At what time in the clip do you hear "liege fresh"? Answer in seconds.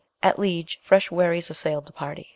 0.39-1.11